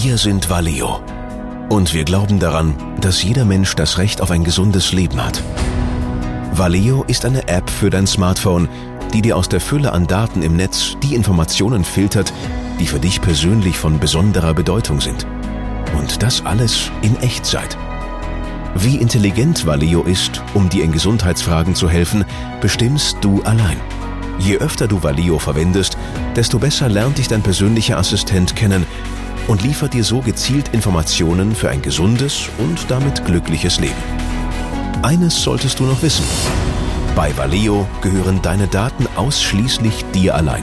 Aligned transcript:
Wir 0.00 0.16
sind 0.16 0.48
Valeo. 0.48 1.00
Und 1.68 1.92
wir 1.92 2.04
glauben 2.04 2.38
daran, 2.38 2.76
dass 3.00 3.20
jeder 3.24 3.44
Mensch 3.44 3.74
das 3.74 3.98
Recht 3.98 4.20
auf 4.20 4.30
ein 4.30 4.44
gesundes 4.44 4.92
Leben 4.92 5.20
hat. 5.20 5.42
Valeo 6.52 7.02
ist 7.08 7.24
eine 7.24 7.48
App 7.48 7.68
für 7.68 7.90
dein 7.90 8.06
Smartphone, 8.06 8.68
die 9.12 9.22
dir 9.22 9.36
aus 9.36 9.48
der 9.48 9.60
Fülle 9.60 9.92
an 9.92 10.06
Daten 10.06 10.42
im 10.42 10.54
Netz 10.54 10.96
die 11.02 11.16
Informationen 11.16 11.82
filtert, 11.82 12.32
die 12.78 12.86
für 12.86 13.00
dich 13.00 13.20
persönlich 13.20 13.76
von 13.76 13.98
besonderer 13.98 14.54
Bedeutung 14.54 15.00
sind. 15.00 15.26
Und 15.98 16.22
das 16.22 16.46
alles 16.46 16.92
in 17.02 17.16
Echtzeit. 17.20 17.76
Wie 18.76 18.98
intelligent 18.98 19.66
Valeo 19.66 20.04
ist, 20.04 20.44
um 20.54 20.68
dir 20.68 20.84
in 20.84 20.92
Gesundheitsfragen 20.92 21.74
zu 21.74 21.90
helfen, 21.90 22.24
bestimmst 22.60 23.18
du 23.20 23.42
allein. 23.42 23.80
Je 24.38 24.58
öfter 24.58 24.86
du 24.86 25.02
Valeo 25.02 25.40
verwendest, 25.40 25.98
desto 26.36 26.60
besser 26.60 26.88
lernt 26.88 27.18
dich 27.18 27.26
dein 27.26 27.42
persönlicher 27.42 27.98
Assistent 27.98 28.54
kennen 28.54 28.86
und 29.48 29.62
liefert 29.62 29.94
dir 29.94 30.04
so 30.04 30.20
gezielt 30.20 30.68
Informationen 30.68 31.54
für 31.54 31.70
ein 31.70 31.82
gesundes 31.82 32.48
und 32.58 32.88
damit 32.88 33.24
glückliches 33.24 33.80
Leben. 33.80 33.96
Eines 35.02 35.42
solltest 35.42 35.80
du 35.80 35.84
noch 35.84 36.02
wissen. 36.02 36.24
Bei 37.16 37.36
Valeo 37.36 37.88
gehören 38.00 38.40
deine 38.42 38.68
Daten 38.68 39.08
ausschließlich 39.16 40.04
dir 40.14 40.36
allein. 40.36 40.62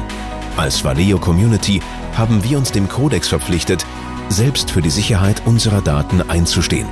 Als 0.56 0.86
Valeo 0.86 1.18
Community 1.18 1.82
haben 2.16 2.44
wir 2.44 2.58
uns 2.58 2.72
dem 2.72 2.88
Kodex 2.88 3.28
verpflichtet, 3.28 3.86
selbst 4.30 4.72
für 4.72 4.82
die 4.82 4.90
Sicherheit 4.90 5.42
unserer 5.46 5.82
Daten 5.82 6.22
einzustehen. 6.30 6.88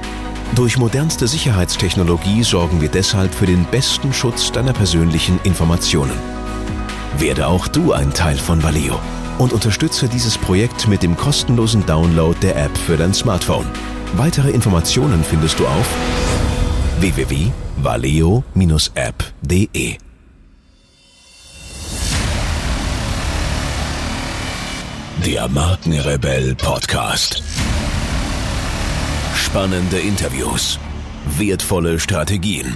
Durch 0.56 0.78
modernste 0.78 1.28
Sicherheitstechnologie 1.28 2.44
sorgen 2.44 2.82
wir 2.82 2.90
deshalb 2.90 3.34
für 3.34 3.46
den 3.46 3.66
besten 3.66 4.14
Schutz 4.14 4.52
deiner 4.52 4.74
persönlichen 4.74 5.40
Informationen. 5.44 6.18
Werde 7.18 7.48
auch 7.48 7.68
du 7.68 7.94
ein 7.94 8.14
Teil 8.14 8.38
von 8.38 8.62
Valeo 8.64 9.00
und 9.40 9.54
unterstütze 9.54 10.08
dieses 10.08 10.38
Projekt 10.38 10.88
mit 10.88 11.02
dem 11.04 11.18
kostenlosen 11.18 11.86
Download 11.86 12.38
der 12.42 12.56
App 12.56 12.78
für 12.78 12.96
dein 12.98 13.14
Smartphone. 13.14 13.66
Weitere 14.16 14.52
Informationen 14.52 15.24
findest 15.24 15.60
du 15.60 15.68
auf 15.68 15.96
www.valeo-app.de. 17.00 19.98
Der 25.26 25.48
Markenrebell 25.48 26.54
Podcast. 26.56 27.42
Spannende 29.36 30.00
Interviews, 30.00 30.80
wertvolle 31.38 32.00
Strategien 32.00 32.76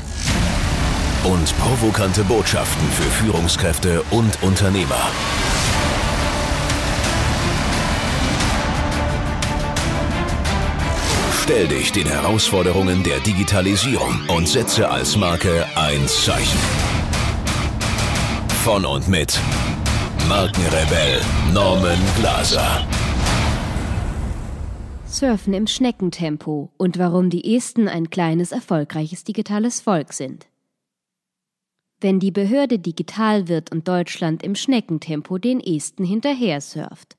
und 1.24 1.58
provokante 1.58 2.24
Botschaften 2.24 2.88
für 2.92 3.10
Führungskräfte 3.24 4.04
und 4.12 4.44
Unternehmer. 4.44 5.10
Stell 11.50 11.70
dich 11.70 11.94
den 11.94 12.08
Herausforderungen 12.08 13.04
der 13.04 13.22
Digitalisierung 13.22 14.20
und 14.36 14.50
setze 14.50 14.90
als 14.90 15.16
Marke 15.16 15.66
ein 15.78 16.06
Zeichen. 16.06 16.60
Von 18.66 18.84
und 18.84 19.08
mit 19.08 19.40
Markenrebell 20.28 21.22
Norman 21.54 22.00
Glaser. 22.18 22.86
Surfen 25.06 25.54
im 25.54 25.68
Schneckentempo 25.68 26.70
und 26.76 27.00
warum 27.00 27.30
die 27.30 27.56
Esten 27.56 27.88
ein 27.88 28.10
kleines, 28.10 28.52
erfolgreiches 28.52 29.24
digitales 29.24 29.80
Volk 29.80 30.12
sind. 30.12 30.48
Wenn 32.02 32.20
die 32.20 32.32
Behörde 32.32 32.78
digital 32.78 33.48
wird 33.48 33.72
und 33.72 33.88
Deutschland 33.88 34.44
im 34.44 34.54
Schneckentempo 34.54 35.38
den 35.38 35.62
Esten 35.62 36.04
hinterher 36.04 36.60
surft. 36.60 37.16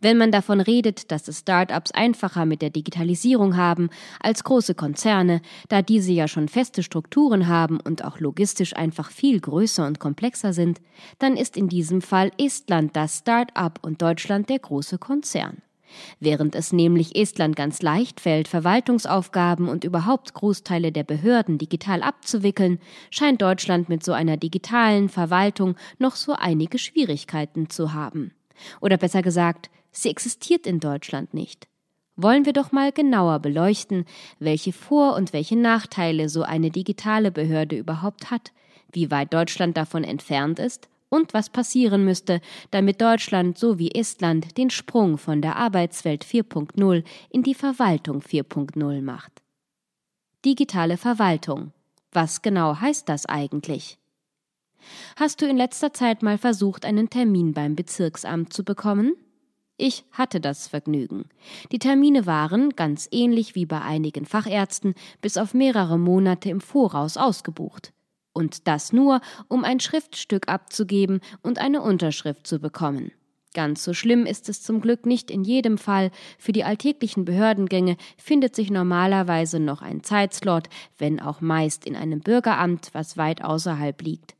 Wenn 0.00 0.18
man 0.18 0.30
davon 0.30 0.60
redet, 0.60 1.10
dass 1.10 1.26
es 1.26 1.40
Start-ups 1.40 1.90
einfacher 1.92 2.44
mit 2.44 2.60
der 2.60 2.70
Digitalisierung 2.70 3.56
haben 3.56 3.88
als 4.20 4.44
große 4.44 4.74
Konzerne, 4.74 5.40
da 5.68 5.80
diese 5.80 6.12
ja 6.12 6.28
schon 6.28 6.48
feste 6.48 6.82
Strukturen 6.82 7.48
haben 7.48 7.80
und 7.80 8.04
auch 8.04 8.20
logistisch 8.20 8.76
einfach 8.76 9.10
viel 9.10 9.40
größer 9.40 9.86
und 9.86 9.98
komplexer 9.98 10.52
sind, 10.52 10.80
dann 11.18 11.36
ist 11.36 11.56
in 11.56 11.68
diesem 11.68 12.02
Fall 12.02 12.30
Estland 12.38 12.94
das 12.94 13.18
Start-up 13.18 13.78
und 13.82 14.02
Deutschland 14.02 14.50
der 14.50 14.58
große 14.58 14.98
Konzern. 14.98 15.62
Während 16.20 16.54
es 16.54 16.72
nämlich 16.72 17.16
Estland 17.16 17.56
ganz 17.56 17.80
leicht 17.80 18.20
fällt, 18.20 18.48
Verwaltungsaufgaben 18.48 19.68
und 19.68 19.84
überhaupt 19.84 20.34
Großteile 20.34 20.92
der 20.92 21.04
Behörden 21.04 21.58
digital 21.58 22.02
abzuwickeln, 22.02 22.80
scheint 23.10 23.40
Deutschland 23.40 23.88
mit 23.88 24.04
so 24.04 24.12
einer 24.12 24.36
digitalen 24.36 25.08
Verwaltung 25.08 25.76
noch 25.98 26.16
so 26.16 26.34
einige 26.34 26.78
Schwierigkeiten 26.78 27.70
zu 27.70 27.92
haben. 27.92 28.32
Oder 28.80 28.96
besser 28.96 29.22
gesagt, 29.22 29.70
Sie 29.96 30.10
existiert 30.10 30.66
in 30.66 30.78
Deutschland 30.78 31.32
nicht. 31.32 31.68
Wollen 32.16 32.44
wir 32.44 32.52
doch 32.52 32.70
mal 32.70 32.92
genauer 32.92 33.38
beleuchten, 33.38 34.04
welche 34.38 34.72
Vor- 34.72 35.16
und 35.16 35.32
welche 35.32 35.56
Nachteile 35.56 36.28
so 36.28 36.42
eine 36.42 36.70
digitale 36.70 37.30
Behörde 37.30 37.76
überhaupt 37.76 38.30
hat, 38.30 38.52
wie 38.92 39.10
weit 39.10 39.32
Deutschland 39.32 39.76
davon 39.76 40.04
entfernt 40.04 40.58
ist 40.58 40.88
und 41.08 41.32
was 41.32 41.48
passieren 41.48 42.04
müsste, 42.04 42.40
damit 42.70 43.00
Deutschland 43.00 43.58
so 43.58 43.78
wie 43.78 43.94
Estland 43.94 44.58
den 44.58 44.68
Sprung 44.68 45.16
von 45.16 45.40
der 45.40 45.56
Arbeitswelt 45.56 46.24
4.0 46.24 47.02
in 47.30 47.42
die 47.42 47.54
Verwaltung 47.54 48.20
4.0 48.20 49.00
macht. 49.00 49.32
Digitale 50.44 50.98
Verwaltung. 50.98 51.72
Was 52.12 52.42
genau 52.42 52.80
heißt 52.80 53.08
das 53.08 53.26
eigentlich? 53.26 53.98
Hast 55.16 55.40
du 55.40 55.46
in 55.46 55.56
letzter 55.56 55.92
Zeit 55.94 56.22
mal 56.22 56.36
versucht, 56.36 56.84
einen 56.84 57.08
Termin 57.08 57.54
beim 57.54 57.76
Bezirksamt 57.76 58.52
zu 58.52 58.62
bekommen? 58.62 59.14
Ich 59.78 60.04
hatte 60.10 60.40
das 60.40 60.68
Vergnügen. 60.68 61.26
Die 61.70 61.78
Termine 61.78 62.24
waren, 62.24 62.70
ganz 62.70 63.08
ähnlich 63.10 63.54
wie 63.54 63.66
bei 63.66 63.82
einigen 63.82 64.24
Fachärzten, 64.24 64.94
bis 65.20 65.36
auf 65.36 65.52
mehrere 65.52 65.98
Monate 65.98 66.48
im 66.48 66.62
Voraus 66.62 67.18
ausgebucht. 67.18 67.92
Und 68.32 68.66
das 68.66 68.92
nur, 68.92 69.20
um 69.48 69.64
ein 69.64 69.80
Schriftstück 69.80 70.48
abzugeben 70.48 71.20
und 71.42 71.58
eine 71.58 71.82
Unterschrift 71.82 72.46
zu 72.46 72.58
bekommen. 72.58 73.12
Ganz 73.52 73.84
so 73.84 73.94
schlimm 73.94 74.26
ist 74.26 74.48
es 74.48 74.62
zum 74.62 74.82
Glück 74.82 75.06
nicht 75.06 75.30
in 75.30 75.42
jedem 75.42 75.78
Fall. 75.78 76.10
Für 76.38 76.52
die 76.52 76.64
alltäglichen 76.64 77.24
Behördengänge 77.24 77.96
findet 78.18 78.54
sich 78.54 78.70
normalerweise 78.70 79.60
noch 79.60 79.80
ein 79.80 80.02
Zeitslot, 80.02 80.68
wenn 80.98 81.20
auch 81.20 81.40
meist 81.40 81.86
in 81.86 81.96
einem 81.96 82.20
Bürgeramt, 82.20 82.90
was 82.92 83.16
weit 83.16 83.42
außerhalb 83.42 84.00
liegt. 84.02 84.36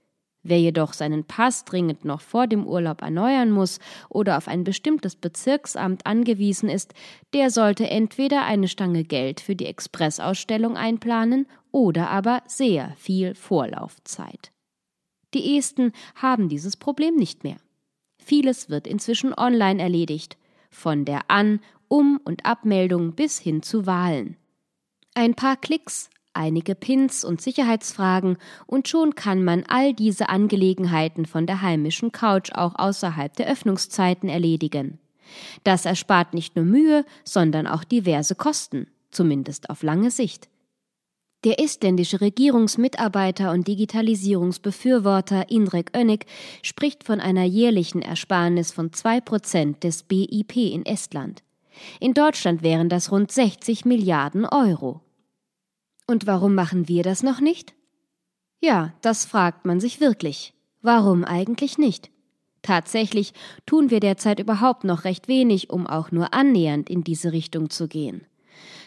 Wer 0.49 0.61
jedoch 0.61 0.93
seinen 0.93 1.25
Pass 1.25 1.65
dringend 1.65 2.05
noch 2.05 2.21
vor 2.21 2.47
dem 2.47 2.69
Urlaub 2.69 3.03
erneuern 3.03 3.51
muss 3.51 3.81
oder 4.09 4.37
auf 4.37 4.47
ein 4.47 4.63
bestimmtes 4.63 5.17
Bezirksamt 5.17 6.07
angewiesen 6.07 6.69
ist, 6.69 6.95
der 7.33 7.51
sollte 7.51 7.91
entweder 7.91 8.45
eine 8.45 8.69
Stange 8.69 9.03
Geld 9.03 9.41
für 9.41 9.57
die 9.57 9.67
Expressausstellung 9.67 10.77
einplanen 10.77 11.49
oder 11.73 12.11
aber 12.11 12.45
sehr 12.47 12.95
viel 12.97 13.35
Vorlaufzeit. 13.35 14.53
Die 15.35 15.59
Esten 15.59 15.91
haben 16.15 16.49
dieses 16.49 16.77
Problem 16.77 17.17
nicht 17.17 17.43
mehr. 17.43 17.57
Vieles 18.23 18.71
wird 18.71 18.87
inzwischen 18.87 19.35
online 19.35 19.83
erledigt, 19.83 20.37
von 20.71 21.05
der 21.05 21.29
An-, 21.29 21.59
Um- 21.89 22.21
und 22.25 22.47
Abmeldung 22.47 23.15
bis 23.15 23.41
hin 23.41 23.63
zu 23.63 23.85
Wahlen. 23.85 24.37
Ein 25.15 25.35
paar 25.35 25.57
Klicks, 25.57 26.09
einige 26.37 26.75
Pins 26.75 27.25
und 27.25 27.41
Sicherheitsfragen 27.41 28.37
und 28.67 28.89
schon 28.89 29.15
kann 29.15 29.43
man 29.43 29.65
all 29.69 29.95
diese 29.95 30.29
Angelegenheiten 30.29 31.27
von 31.27 31.47
der 31.47 31.63
heimischen 31.63 32.13
Couch 32.13 32.53
auch 32.53 32.75
außerhalb 32.77 33.35
der 33.37 33.49
Öffnungszeiten 33.49 34.29
erledigen. 34.29 34.99
Das 35.65 35.87
erspart 35.87 36.35
nicht 36.35 36.57
nur 36.57 36.65
Mühe, 36.65 37.05
sondern 37.25 37.67
auch 37.67 37.85
diverse 37.85 38.35
Kosten, 38.35 38.87
zumindest 39.11 39.71
auf 39.71 39.83
lange 39.83 40.11
Sicht. 40.11 40.49
Der 41.45 41.61
estländische 41.61 42.21
Regierungsmitarbeiter 42.21 43.53
und 43.53 43.69
Digitalisierungsbefürworter 43.69 45.51
Indrek 45.51 45.97
Önnig 45.97 46.27
spricht 46.63 47.05
von 47.05 47.21
einer 47.21 47.45
jährlichen 47.45 48.03
Ersparnis 48.03 48.73
von 48.73 48.93
zwei 48.93 49.21
Prozent 49.21 49.85
des 49.85 50.03
BIP 50.03 50.57
in 50.57 50.85
Estland. 50.85 51.43
In 52.01 52.15
Deutschland 52.15 52.63
wären 52.63 52.89
das 52.89 53.13
rund 53.13 53.31
60 53.31 53.85
Milliarden 53.85 54.45
Euro. 54.47 55.03
Und 56.07 56.27
warum 56.27 56.55
machen 56.55 56.89
wir 56.89 57.03
das 57.03 57.23
noch 57.23 57.41
nicht? 57.41 57.75
Ja, 58.61 58.95
das 59.03 59.25
fragt 59.25 59.67
man 59.67 59.81
sich 59.81 60.01
wirklich. 60.01 60.55
Warum 60.83 61.25
eigentlich 61.25 61.79
nicht? 61.79 62.11
Tatsächlich 62.63 63.33
tun 63.65 63.91
wir 63.91 64.01
derzeit 64.01 64.41
überhaupt 64.41 64.85
noch 64.85 65.05
recht 65.05 65.29
wenig, 65.29 65.71
um 65.71 65.87
auch 65.87 66.11
nur 66.11 66.35
annähernd 66.35 66.91
in 66.91 67.05
diese 67.05 67.33
Richtung 67.33 67.71
zu 67.71 67.87
gehen. 67.87 68.27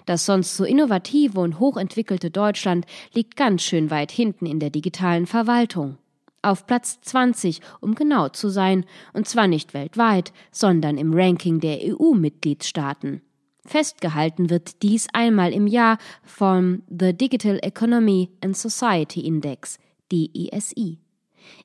Das 0.05 0.25
sonst 0.25 0.55
so 0.55 0.63
innovative 0.63 1.39
und 1.39 1.59
hochentwickelte 1.59 2.31
Deutschland 2.31 2.85
liegt 3.13 3.35
ganz 3.35 3.61
schön 3.61 3.91
weit 3.91 4.11
hinten 4.11 4.45
in 4.45 4.59
der 4.59 4.69
digitalen 4.69 5.27
Verwaltung. 5.27 5.97
Auf 6.41 6.67
Platz 6.67 6.99
20, 7.01 7.59
um 7.81 7.95
genau 7.95 8.29
zu 8.29 8.49
sein, 8.49 8.85
und 9.13 9.27
zwar 9.27 9.47
nicht 9.47 9.73
weltweit, 9.73 10.31
sondern 10.51 10.97
im 10.97 11.13
Ranking 11.13 11.59
der 11.59 11.79
EU-Mitgliedstaaten. 11.83 13.21
Festgehalten 13.65 14.49
wird 14.49 14.81
dies 14.81 15.07
einmal 15.13 15.53
im 15.53 15.67
Jahr 15.67 15.97
vom 16.23 16.83
The 16.89 17.13
Digital 17.13 17.59
Economy 17.61 18.29
and 18.41 18.55
Society 18.55 19.21
Index, 19.21 19.77
DESI. 20.11 20.97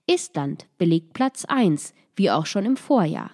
Estland 0.07 0.67
belegt 0.79 1.13
Platz 1.13 1.45
1, 1.45 1.95
wie 2.17 2.31
auch 2.31 2.47
schon 2.47 2.65
im 2.65 2.77
Vorjahr. 2.77 3.31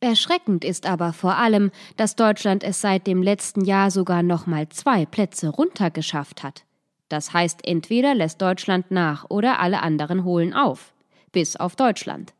Erschreckend 0.00 0.64
ist 0.64 0.86
aber 0.86 1.12
vor 1.12 1.36
allem, 1.36 1.72
dass 1.96 2.14
Deutschland 2.14 2.62
es 2.62 2.80
seit 2.80 3.06
dem 3.06 3.22
letzten 3.22 3.64
Jahr 3.64 3.90
sogar 3.90 4.22
noch 4.22 4.46
mal 4.46 4.68
zwei 4.68 5.06
Plätze 5.06 5.48
runtergeschafft 5.48 6.44
hat. 6.44 6.64
Das 7.08 7.32
heißt, 7.32 7.66
entweder 7.66 8.14
lässt 8.14 8.40
Deutschland 8.40 8.90
nach 8.90 9.26
oder 9.28 9.58
alle 9.58 9.82
anderen 9.82 10.24
holen 10.24 10.54
auf. 10.54 10.92
Bis 11.32 11.56
auf 11.56 11.74
Deutschland. 11.74 12.32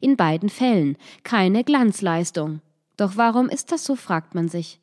In 0.00 0.16
beiden 0.16 0.50
Fällen 0.50 0.98
keine 1.22 1.64
Glanzleistung. 1.64 2.60
Doch 3.00 3.16
warum 3.16 3.48
ist 3.48 3.72
das 3.72 3.86
so, 3.86 3.96
fragt 3.96 4.34
man 4.34 4.50
sich. 4.50 4.78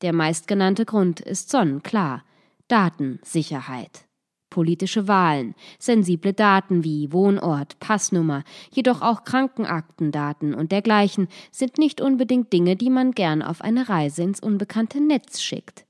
Der 0.00 0.14
meistgenannte 0.14 0.86
Grund 0.86 1.20
ist 1.20 1.50
sonnenklar. 1.50 2.24
Datensicherheit. 2.66 4.06
Politische 4.48 5.06
Wahlen, 5.06 5.54
sensible 5.78 6.32
Daten 6.32 6.82
wie 6.82 7.12
Wohnort, 7.12 7.78
Passnummer, 7.78 8.42
jedoch 8.70 9.02
auch 9.02 9.24
Krankenaktendaten 9.24 10.54
und 10.54 10.72
dergleichen 10.72 11.28
sind 11.50 11.76
nicht 11.76 12.00
unbedingt 12.00 12.54
Dinge, 12.54 12.74
die 12.74 12.88
man 12.88 13.12
gern 13.12 13.42
auf 13.42 13.60
eine 13.60 13.90
Reise 13.90 14.22
ins 14.22 14.40
unbekannte 14.40 15.02
Netz 15.02 15.42
schickt. 15.42 15.84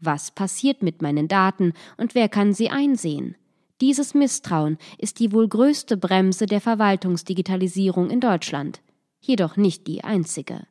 Was 0.00 0.30
passiert 0.30 0.82
mit 0.82 1.00
meinen 1.00 1.28
Daten 1.28 1.72
und 1.96 2.14
wer 2.14 2.28
kann 2.28 2.52
sie 2.52 2.68
einsehen? 2.68 3.36
Dieses 3.80 4.12
Misstrauen 4.12 4.76
ist 4.98 5.18
die 5.18 5.32
wohl 5.32 5.48
größte 5.48 5.96
Bremse 5.96 6.44
der 6.44 6.60
Verwaltungsdigitalisierung 6.60 8.10
in 8.10 8.20
Deutschland, 8.20 8.82
jedoch 9.18 9.56
nicht 9.56 9.86
die 9.86 10.04
einzige. 10.04 10.66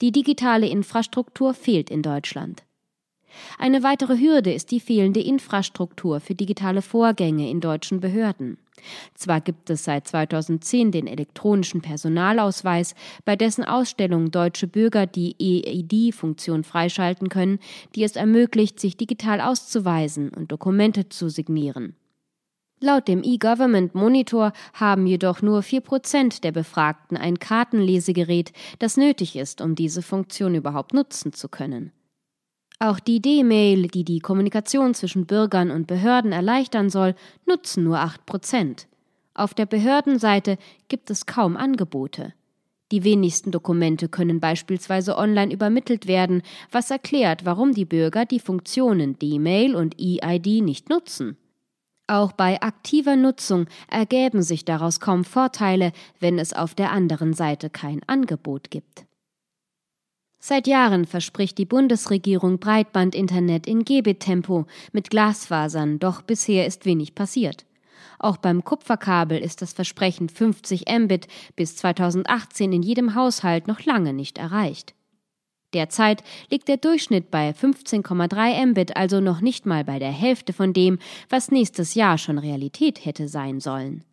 Die 0.00 0.12
digitale 0.12 0.68
Infrastruktur 0.68 1.54
fehlt 1.54 1.90
in 1.90 2.02
Deutschland. 2.02 2.62
Eine 3.58 3.82
weitere 3.82 4.18
Hürde 4.18 4.52
ist 4.52 4.70
die 4.70 4.80
fehlende 4.80 5.20
Infrastruktur 5.20 6.20
für 6.20 6.34
digitale 6.34 6.82
Vorgänge 6.82 7.50
in 7.50 7.60
deutschen 7.60 8.00
Behörden. 8.00 8.58
Zwar 9.14 9.40
gibt 9.40 9.70
es 9.70 9.84
seit 9.84 10.06
2010 10.06 10.92
den 10.92 11.06
elektronischen 11.08 11.82
Personalausweis, 11.82 12.94
bei 13.24 13.34
dessen 13.34 13.64
Ausstellung 13.64 14.30
deutsche 14.30 14.68
Bürger 14.68 15.06
die 15.06 15.34
EID-Funktion 15.40 16.62
freischalten 16.62 17.28
können, 17.28 17.58
die 17.94 18.04
es 18.04 18.14
ermöglicht, 18.14 18.78
sich 18.78 18.96
digital 18.96 19.40
auszuweisen 19.40 20.30
und 20.30 20.52
Dokumente 20.52 21.08
zu 21.08 21.28
signieren. 21.28 21.96
Laut 22.80 23.08
dem 23.08 23.24
E-Government 23.24 23.96
Monitor 23.96 24.52
haben 24.72 25.06
jedoch 25.06 25.42
nur 25.42 25.62
vier 25.62 25.80
Prozent 25.80 26.44
der 26.44 26.52
Befragten 26.52 27.16
ein 27.16 27.40
Kartenlesegerät, 27.40 28.52
das 28.78 28.96
nötig 28.96 29.34
ist, 29.34 29.60
um 29.60 29.74
diese 29.74 30.00
Funktion 30.00 30.54
überhaupt 30.54 30.94
nutzen 30.94 31.32
zu 31.32 31.48
können. 31.48 31.92
Auch 32.78 33.00
die 33.00 33.20
D-Mail, 33.20 33.88
die 33.88 34.04
die 34.04 34.20
Kommunikation 34.20 34.94
zwischen 34.94 35.26
Bürgern 35.26 35.72
und 35.72 35.88
Behörden 35.88 36.30
erleichtern 36.30 36.88
soll, 36.90 37.16
nutzen 37.44 37.82
nur 37.82 37.98
8 37.98 38.24
Prozent. 38.24 38.86
Auf 39.34 39.54
der 39.54 39.66
Behördenseite 39.66 40.56
gibt 40.86 41.10
es 41.10 41.26
kaum 41.26 41.56
Angebote. 41.56 42.34
Die 42.92 43.02
wenigsten 43.02 43.50
Dokumente 43.50 44.08
können 44.08 44.38
beispielsweise 44.38 45.18
online 45.18 45.52
übermittelt 45.52 46.06
werden, 46.06 46.42
was 46.70 46.92
erklärt, 46.92 47.44
warum 47.44 47.72
die 47.72 47.84
Bürger 47.84 48.24
die 48.24 48.40
Funktionen 48.40 49.18
D-Mail 49.18 49.74
und 49.74 49.96
EID 50.00 50.62
nicht 50.62 50.88
nutzen. 50.88 51.36
Auch 52.08 52.32
bei 52.32 52.60
aktiver 52.62 53.16
Nutzung 53.16 53.66
ergäben 53.86 54.42
sich 54.42 54.64
daraus 54.64 54.98
kaum 54.98 55.24
Vorteile, 55.24 55.92
wenn 56.18 56.38
es 56.38 56.54
auf 56.54 56.74
der 56.74 56.90
anderen 56.90 57.34
Seite 57.34 57.68
kein 57.68 58.00
Angebot 58.06 58.70
gibt. 58.70 59.04
Seit 60.40 60.66
Jahren 60.66 61.04
verspricht 61.04 61.58
die 61.58 61.66
Bundesregierung 61.66 62.58
Breitbandinternet 62.58 63.66
in 63.66 63.84
Gebit-Tempo 63.84 64.64
mit 64.92 65.10
Glasfasern, 65.10 65.98
doch 65.98 66.22
bisher 66.22 66.66
ist 66.66 66.86
wenig 66.86 67.14
passiert. 67.14 67.66
Auch 68.18 68.38
beim 68.38 68.64
Kupferkabel 68.64 69.38
ist 69.38 69.60
das 69.60 69.74
Versprechen 69.74 70.30
50 70.30 70.86
Mbit 70.88 71.28
bis 71.56 71.76
2018 71.76 72.72
in 72.72 72.82
jedem 72.82 73.14
Haushalt 73.14 73.68
noch 73.68 73.84
lange 73.84 74.14
nicht 74.14 74.38
erreicht. 74.38 74.94
Derzeit 75.74 76.22
liegt 76.50 76.68
der 76.68 76.78
Durchschnitt 76.78 77.30
bei 77.30 77.50
15,3 77.50 78.66
Mbit, 78.66 78.96
also 78.96 79.20
noch 79.20 79.42
nicht 79.42 79.66
mal 79.66 79.84
bei 79.84 79.98
der 79.98 80.12
Hälfte 80.12 80.52
von 80.52 80.72
dem, 80.72 80.98
was 81.28 81.50
nächstes 81.50 81.94
Jahr 81.94 82.16
schon 82.16 82.38
Realität 82.38 83.04
hätte 83.04 83.28
sein 83.28 83.60
sollen. 83.60 84.04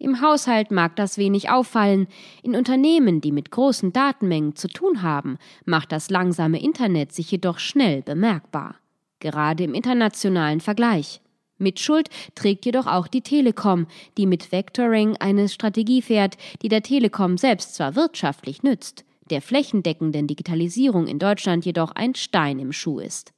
Im 0.00 0.20
Haushalt 0.20 0.70
mag 0.70 0.94
das 0.96 1.18
wenig 1.18 1.50
auffallen, 1.50 2.06
in 2.42 2.54
Unternehmen, 2.54 3.20
die 3.20 3.32
mit 3.32 3.50
großen 3.50 3.92
Datenmengen 3.92 4.54
zu 4.54 4.68
tun 4.68 5.02
haben, 5.02 5.38
macht 5.64 5.90
das 5.90 6.10
langsame 6.10 6.62
Internet 6.62 7.12
sich 7.12 7.30
jedoch 7.30 7.58
schnell 7.58 8.02
bemerkbar, 8.02 8.76
gerade 9.18 9.64
im 9.64 9.74
internationalen 9.74 10.60
Vergleich. 10.60 11.20
Mit 11.56 11.80
Schuld 11.80 12.10
trägt 12.36 12.66
jedoch 12.66 12.86
auch 12.86 13.08
die 13.08 13.22
Telekom, 13.22 13.88
die 14.16 14.26
mit 14.26 14.52
Vectoring 14.52 15.16
eine 15.16 15.48
Strategie 15.48 16.02
fährt, 16.02 16.36
die 16.62 16.68
der 16.68 16.82
Telekom 16.82 17.36
selbst 17.36 17.74
zwar 17.74 17.96
wirtschaftlich 17.96 18.62
nützt, 18.62 19.04
der 19.28 19.42
flächendeckenden 19.42 20.26
Digitalisierung 20.26 21.06
in 21.06 21.18
Deutschland 21.18 21.64
jedoch 21.64 21.92
ein 21.92 22.14
Stein 22.14 22.58
im 22.58 22.72
Schuh 22.72 22.98
ist. 22.98 23.32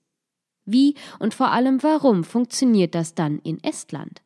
Wie 0.64 0.94
und 1.19 1.34
vor 1.34 1.50
allem 1.50 1.82
warum 1.82 2.25
funktioniert 2.25 2.94
das 2.94 3.14
dann 3.14 3.38
in 3.40 3.62
Estland? 3.62 4.22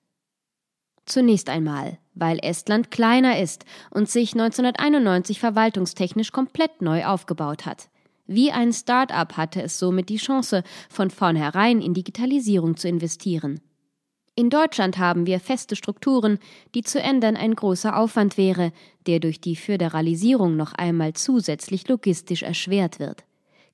Zunächst 1.06 1.48
einmal, 1.48 1.98
weil 2.14 2.38
Estland 2.42 2.90
kleiner 2.90 3.38
ist 3.38 3.64
und 3.90 4.08
sich 4.08 4.32
1991 4.32 5.38
verwaltungstechnisch 5.38 6.32
komplett 6.32 6.80
neu 6.80 7.04
aufgebaut 7.04 7.66
hat. 7.66 7.88
Wie 8.26 8.50
ein 8.52 8.72
Start-up 8.72 9.36
hatte 9.36 9.62
es 9.62 9.78
somit 9.78 10.08
die 10.08 10.16
Chance, 10.16 10.62
von 10.88 11.10
vornherein 11.10 11.82
in 11.82 11.92
Digitalisierung 11.92 12.76
zu 12.76 12.88
investieren. 12.88 13.60
In 14.36 14.50
Deutschland 14.50 14.98
haben 14.98 15.26
wir 15.26 15.38
feste 15.38 15.76
Strukturen, 15.76 16.40
die 16.74 16.82
zu 16.82 17.00
ändern 17.00 17.36
ein 17.36 17.54
großer 17.54 17.96
Aufwand 17.96 18.36
wäre, 18.36 18.72
der 19.06 19.20
durch 19.20 19.40
die 19.40 19.54
Föderalisierung 19.54 20.56
noch 20.56 20.72
einmal 20.72 21.12
zusätzlich 21.12 21.86
logistisch 21.86 22.42
erschwert 22.42 22.98
wird. 22.98 23.24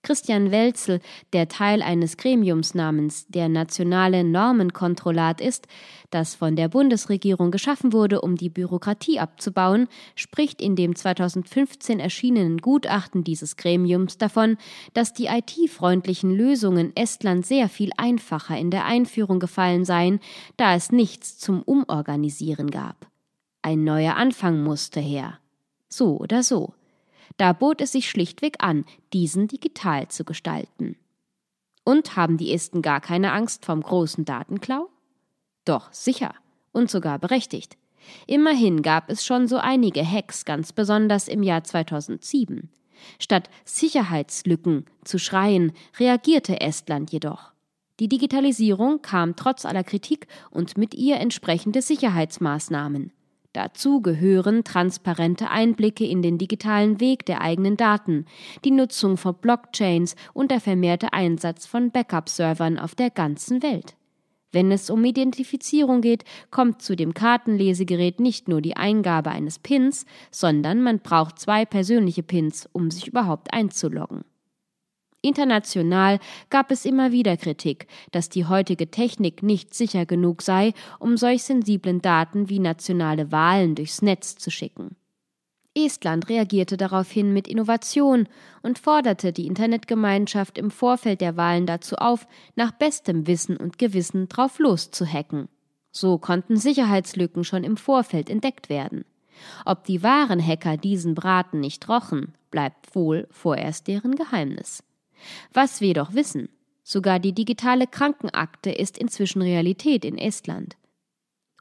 Christian 0.03 0.51
Welzel, 0.51 1.01
der 1.33 1.49
Teil 1.49 1.83
eines 1.83 2.17
Gremiums 2.17 2.75
namens 2.75 3.27
der 3.29 3.49
Nationale 3.49 4.25
Normenkontrollat 4.25 5.41
ist, 5.41 5.67
das 6.11 6.35
von 6.35 6.57
der 6.57 6.69
Bundesregierung 6.69 7.51
geschaffen 7.51 7.93
wurde, 7.93 8.23
um 8.23 8.37
die 8.37 8.49
Bürokratie 8.49 9.21
abzubauen, 9.21 9.89
spricht 10.17 10.63
in 10.63 10.75
dem 10.75 10.97
2015 10.97 12.01
erschienenen 12.01 12.59
Gutachten 12.59 13.25
dieses 13.25 13.57
Gremiums 13.57 14.17
davon, 14.17 14.57
dass 14.95 15.13
die 15.13 15.27
IT-freundlichen 15.27 16.31
Lösungen 16.31 16.97
Estland 16.97 17.45
sehr 17.45 17.69
viel 17.69 17.91
einfacher 17.97 18.57
in 18.57 18.71
der 18.71 18.87
Einführung 18.87 19.39
gefallen 19.39 19.85
seien, 19.85 20.21
da 20.57 20.75
es 20.75 20.93
nichts 20.93 21.39
zum 21.39 21.63
Umorganisieren 21.63 22.71
gab. 22.71 23.07
Ein 23.63 23.85
neuer 23.85 24.17
Anfang 24.17 24.63
musste 24.63 25.01
her. 25.01 25.39
So 25.89 26.17
oder 26.17 26.43
so. 26.43 26.73
Da 27.37 27.53
bot 27.53 27.81
es 27.81 27.93
sich 27.93 28.09
schlichtweg 28.09 28.57
an, 28.59 28.85
diesen 29.13 29.49
digital 29.49 30.09
zu 30.09 30.25
gestalten. 30.25 30.97
Und 31.85 32.17
haben 32.17 32.37
die 32.37 32.53
Esten 32.53 32.83
gar 32.83 33.01
keine 33.01 33.33
Angst 33.33 33.65
vom 33.65 33.83
großen 33.83 34.25
Datenklau? 34.25 34.89
Doch, 35.65 35.93
sicher 35.93 36.35
und 36.73 36.91
sogar 36.91 37.19
berechtigt. 37.19 37.77
Immerhin 38.27 38.83
gab 38.83 39.11
es 39.11 39.25
schon 39.25 39.49
so 39.49 39.59
einige 39.59 40.05
Hacks, 40.05 40.45
ganz 40.45 40.73
besonders 40.73 41.29
im 41.29 41.43
Jahr 41.43 41.65
2007. 41.65 42.71
Statt 43.19 43.49
Sicherheitslücken 43.65 44.87
zu 45.05 45.19
schreien, 45.19 45.73
reagierte 45.99 46.61
Estland 46.61 47.13
jedoch. 47.13 47.53
Die 47.99 48.09
Digitalisierung 48.09 49.03
kam 49.03 49.37
trotz 49.37 49.65
aller 49.67 49.85
Kritik 49.85 50.27
und 50.51 50.79
mit 50.79 50.95
ihr 50.95 51.17
entsprechende 51.17 51.83
Sicherheitsmaßnahmen. 51.83 53.13
Dazu 53.53 54.01
gehören 54.01 54.63
transparente 54.63 55.51
Einblicke 55.51 56.07
in 56.07 56.23
den 56.23 56.39
digitalen 56.39 57.01
Weg 57.01 57.27
der 57.27 57.41
eigenen 57.41 57.77
Daten, 57.77 58.27
die 58.65 58.71
Nutzung 58.71 59.17
von 59.17 59.35
Blockchains 59.35 60.15
und 60.33 60.53
der 60.53 60.61
vermehrte 60.61 61.13
Einsatz 61.13 61.67
von 61.67 61.91
Backup-Servern 61.91 62.79
auf 62.79 62.95
der 62.95 63.11
ganzen 63.11 63.63
Welt. 63.63 63.97
Wenn 64.53 64.71
es 64.73 64.91
um 64.91 65.05
Identifizierung 65.05 66.01
geht, 66.01 66.25
kommt 66.51 66.83
zu 66.83 66.97
dem 66.97 67.15
Kartenlesegerät 67.15 68.21
nicht 68.21 68.49
nur 68.49 68.61
die 68.61 68.77
Eingabe 68.77 69.31
eines 69.31 69.59
Pins, 69.59 70.07
sondern 70.31 70.83
man 70.83 71.01
braucht 71.01 71.39
zwei 71.39 71.65
persönliche 71.65 72.23
Pins, 72.23 72.69
um 72.73 72.91
sich 72.91 73.09
überhaupt 73.09 73.53
einzuloggen. 73.53 74.25
International 75.23 76.19
gab 76.49 76.71
es 76.71 76.85
immer 76.85 77.13
wieder 77.13 77.37
Kritik, 77.37 77.87
dass 78.11 78.31
die 78.31 78.47
heutige 78.47 78.91
Technik 78.91 79.43
nicht 79.43 79.75
sicher 79.75 80.07
genug 80.07 80.43
sei, 80.43 80.73
um 80.99 81.17
solch 81.17 81.43
sensiblen 81.43 82.01
Daten 82.01 82.49
wie 82.49 82.59
nationale 82.59 83.31
Wahlen 83.31 83.75
durchs 83.75 84.01
Netz 84.01 84.37
zu 84.37 84.51
schicken. 84.51 84.97
Estland 85.77 86.29
reagierte 86.29 86.77
daraufhin 86.77 87.33
mit 87.33 87.47
Innovation 87.47 88.29
und 88.63 88.79
forderte 88.79 89.33
die 89.33 89.47
Internetgemeinschaft 89.47 90.59
im 90.59 90.71
Vorfeld 90.71 91.21
der 91.21 91.37
Wahlen 91.37 91.67
dazu 91.67 91.97
auf, 91.97 92.27
nach 92.57 92.73
bestem 92.73 93.27
Wissen 93.27 93.57
und 93.57 93.79
Gewissen 93.79 94.29
drauf 94.29 94.59
loszuhacken. 94.59 95.49
So 95.93 96.19
konnten 96.19 96.57
Sicherheitslücken 96.57 97.45
schon 97.45 97.63
im 97.63 97.77
Vorfeld 97.77 98.31
entdeckt 98.31 98.69
werden. 98.69 99.05
Ob 99.65 99.85
die 99.85 100.03
wahren 100.03 100.45
Hacker 100.45 100.77
diesen 100.77 101.15
Braten 101.15 101.61
nicht 101.61 101.89
rochen, 101.89 102.35
bleibt 102.51 102.95
wohl 102.95 103.29
vorerst 103.31 103.87
deren 103.87 104.17
Geheimnis. 104.17 104.83
Was 105.53 105.81
wir 105.81 105.89
jedoch 105.89 106.15
wissen, 106.15 106.49
sogar 106.83 107.19
die 107.19 107.33
digitale 107.33 107.87
Krankenakte 107.87 108.71
ist 108.71 108.99
inzwischen 108.99 109.43
Realität 109.43 110.05
in 110.05 110.19
Estland. 110.19 110.77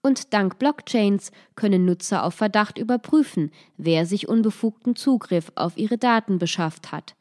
Und 0.02 0.34
dank 0.34 0.60
Blockchains 0.60 1.32
können 1.56 1.86
Nutzer 1.86 2.24
auf 2.24 2.34
Verdacht 2.34 2.78
überprüfen, 2.78 3.52
wer 3.78 4.06
sich 4.06 4.30
unbefugten 4.30 4.96
Zugriff 4.96 5.52
auf 5.56 5.78
ihre 5.78 5.98
Daten 5.98 6.40
beschafft 6.40 6.92
hat. 6.92 7.16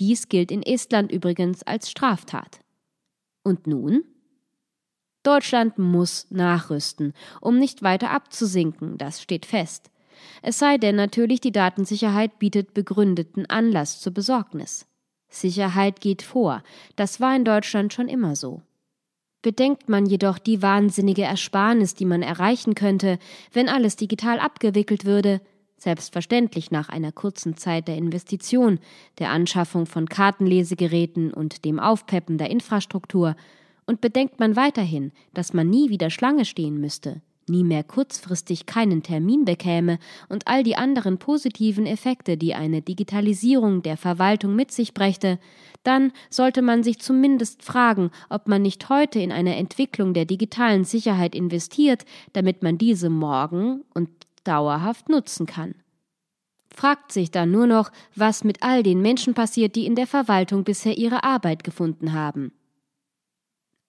Dies 0.00 0.28
gilt 0.28 0.50
in 0.50 0.62
Estland 0.62 1.12
übrigens 1.12 1.62
als 1.62 1.90
Straftat. 1.90 2.60
Und 3.42 3.66
nun? 3.66 4.04
Deutschland 5.22 5.78
muss 5.78 6.26
nachrüsten, 6.30 7.12
um 7.40 7.58
nicht 7.58 7.82
weiter 7.82 8.10
abzusinken, 8.10 8.98
das 8.98 9.22
steht 9.22 9.46
fest. 9.46 9.90
Es 10.40 10.58
sei 10.58 10.78
denn 10.78 10.96
natürlich, 10.96 11.40
die 11.40 11.52
Datensicherheit 11.52 12.38
bietet 12.38 12.74
begründeten 12.74 13.46
Anlass 13.46 14.00
zur 14.00 14.12
Besorgnis. 14.12 14.86
Sicherheit 15.32 16.00
geht 16.00 16.22
vor, 16.22 16.62
das 16.96 17.20
war 17.20 17.34
in 17.34 17.44
Deutschland 17.44 17.92
schon 17.92 18.08
immer 18.08 18.36
so. 18.36 18.62
Bedenkt 19.42 19.88
man 19.88 20.06
jedoch 20.06 20.38
die 20.38 20.62
wahnsinnige 20.62 21.22
Ersparnis, 21.22 21.94
die 21.94 22.04
man 22.04 22.22
erreichen 22.22 22.74
könnte, 22.74 23.18
wenn 23.52 23.68
alles 23.68 23.96
digital 23.96 24.38
abgewickelt 24.38 25.04
würde, 25.04 25.40
selbstverständlich 25.76 26.70
nach 26.70 26.88
einer 26.88 27.10
kurzen 27.10 27.56
Zeit 27.56 27.88
der 27.88 27.96
Investition, 27.96 28.78
der 29.18 29.30
Anschaffung 29.30 29.86
von 29.86 30.08
Kartenlesegeräten 30.08 31.34
und 31.34 31.64
dem 31.64 31.80
Aufpeppen 31.80 32.38
der 32.38 32.50
Infrastruktur, 32.50 33.34
und 33.84 34.00
bedenkt 34.00 34.38
man 34.38 34.54
weiterhin, 34.54 35.10
dass 35.34 35.52
man 35.52 35.68
nie 35.68 35.90
wieder 35.90 36.08
Schlange 36.08 36.44
stehen 36.44 36.80
müsste, 36.80 37.20
nie 37.48 37.64
mehr 37.64 37.84
kurzfristig 37.84 38.66
keinen 38.66 39.02
Termin 39.02 39.44
bekäme 39.44 39.98
und 40.28 40.46
all 40.46 40.62
die 40.62 40.76
anderen 40.76 41.18
positiven 41.18 41.86
Effekte, 41.86 42.36
die 42.36 42.54
eine 42.54 42.82
Digitalisierung 42.82 43.82
der 43.82 43.96
Verwaltung 43.96 44.54
mit 44.54 44.72
sich 44.72 44.94
brächte, 44.94 45.38
dann 45.82 46.12
sollte 46.30 46.62
man 46.62 46.82
sich 46.82 47.00
zumindest 47.00 47.62
fragen, 47.62 48.10
ob 48.30 48.48
man 48.48 48.62
nicht 48.62 48.88
heute 48.88 49.18
in 49.18 49.32
eine 49.32 49.56
Entwicklung 49.56 50.14
der 50.14 50.24
digitalen 50.24 50.84
Sicherheit 50.84 51.34
investiert, 51.34 52.04
damit 52.32 52.62
man 52.62 52.78
diese 52.78 53.10
morgen 53.10 53.82
und 53.94 54.08
dauerhaft 54.44 55.08
nutzen 55.08 55.46
kann. 55.46 55.74
Fragt 56.74 57.12
sich 57.12 57.30
dann 57.30 57.50
nur 57.50 57.66
noch, 57.66 57.92
was 58.16 58.44
mit 58.44 58.62
all 58.62 58.82
den 58.82 59.02
Menschen 59.02 59.34
passiert, 59.34 59.76
die 59.76 59.86
in 59.86 59.94
der 59.94 60.06
Verwaltung 60.06 60.64
bisher 60.64 60.96
ihre 60.96 61.22
Arbeit 61.22 61.64
gefunden 61.64 62.12
haben. 62.12 62.52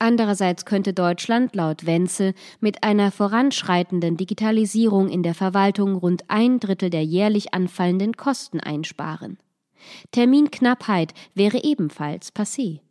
Andererseits 0.04 0.66
könnte 0.66 0.92
Deutschland 0.92 1.56
laut 1.56 1.86
Wenzel 1.86 2.34
mit 2.60 2.84
einer 2.84 3.10
voranschreitenden 3.10 4.18
Digitalisierung 4.18 5.08
in 5.08 5.24
der 5.24 5.34
Verwaltung 5.34 5.96
rund 5.96 6.26
ein 6.28 6.60
Drittel 6.60 6.90
der 6.90 7.06
jährlich 7.06 7.54
anfallenden 7.54 8.18
Kosten 8.18 8.60
einsparen. 8.60 9.38
Terminknappheit 10.12 11.14
wäre 11.36 11.64
ebenfalls 11.64 12.36
passé. 12.36 12.82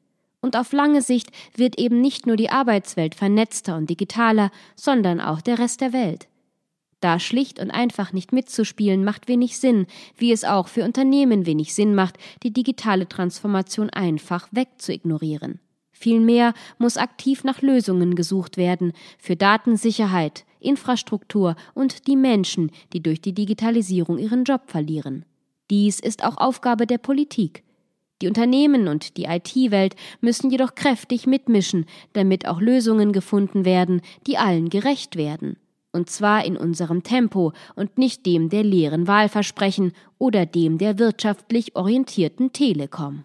Und 0.40 0.56
auf 0.56 0.72
lange 0.72 1.02
Sicht 1.02 1.28
wird 1.54 1.78
eben 1.78 2.00
nicht 2.00 2.26
nur 2.26 2.36
die 2.36 2.48
Arbeitswelt 2.48 3.14
vernetzter 3.14 3.76
und 3.76 3.90
digitaler, 3.90 4.50
sondern 4.74 5.20
auch 5.20 5.42
der 5.42 5.58
Rest 5.58 5.82
der 5.82 5.92
Welt. 5.92 6.28
Da 7.00 7.20
schlicht 7.20 7.60
und 7.60 7.70
einfach 7.70 8.14
nicht 8.14 8.32
mitzuspielen 8.32 9.04
macht 9.04 9.28
wenig 9.28 9.58
Sinn, 9.58 9.86
wie 10.16 10.32
es 10.32 10.44
auch 10.44 10.66
für 10.66 10.82
Unternehmen 10.82 11.44
wenig 11.44 11.74
Sinn 11.74 11.94
macht, 11.94 12.16
die 12.42 12.54
digitale 12.54 13.06
Transformation 13.06 13.90
einfach 13.90 14.48
wegzuignorieren. 14.50 15.60
Vielmehr 16.02 16.52
muss 16.78 16.96
aktiv 16.96 17.44
nach 17.44 17.62
Lösungen 17.62 18.16
gesucht 18.16 18.56
werden 18.56 18.92
für 19.18 19.36
Datensicherheit, 19.36 20.44
Infrastruktur 20.58 21.54
und 21.74 22.08
die 22.08 22.16
Menschen, 22.16 22.72
die 22.92 23.00
durch 23.00 23.20
die 23.20 23.34
Digitalisierung 23.34 24.18
ihren 24.18 24.42
Job 24.42 24.62
verlieren. 24.66 25.24
Dies 25.70 26.00
ist 26.00 26.24
auch 26.24 26.38
Aufgabe 26.38 26.88
der 26.88 26.98
Politik. 26.98 27.62
Die 28.20 28.26
Unternehmen 28.26 28.88
und 28.88 29.16
die 29.16 29.26
IT-Welt 29.26 29.94
müssen 30.20 30.50
jedoch 30.50 30.74
kräftig 30.74 31.28
mitmischen, 31.28 31.86
damit 32.14 32.48
auch 32.48 32.60
Lösungen 32.60 33.12
gefunden 33.12 33.64
werden, 33.64 34.00
die 34.26 34.38
allen 34.38 34.70
gerecht 34.70 35.14
werden. 35.14 35.56
Und 35.92 36.10
zwar 36.10 36.44
in 36.44 36.56
unserem 36.56 37.04
Tempo 37.04 37.52
und 37.76 37.96
nicht 37.96 38.26
dem 38.26 38.48
der 38.48 38.64
leeren 38.64 39.06
Wahlversprechen 39.06 39.92
oder 40.18 40.46
dem 40.46 40.78
der 40.78 40.98
wirtschaftlich 40.98 41.76
orientierten 41.76 42.52
Telekom. 42.52 43.24